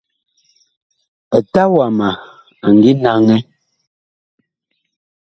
[1.37, 2.09] Eta wama
[2.65, 3.37] a ngi naŋɛ.